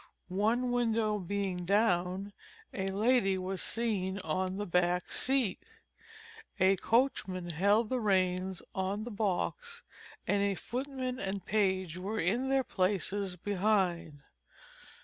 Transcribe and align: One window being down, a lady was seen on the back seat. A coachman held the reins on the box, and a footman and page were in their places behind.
One 0.29 0.71
window 0.71 1.19
being 1.19 1.63
down, 1.63 2.33
a 2.73 2.87
lady 2.89 3.37
was 3.37 3.61
seen 3.61 4.17
on 4.21 4.57
the 4.57 4.65
back 4.65 5.11
seat. 5.11 5.61
A 6.59 6.75
coachman 6.77 7.51
held 7.51 7.89
the 7.89 7.99
reins 7.99 8.63
on 8.73 9.03
the 9.03 9.11
box, 9.11 9.83
and 10.25 10.41
a 10.41 10.55
footman 10.55 11.19
and 11.19 11.45
page 11.45 11.99
were 11.99 12.19
in 12.19 12.49
their 12.49 12.63
places 12.63 13.35
behind. 13.35 14.23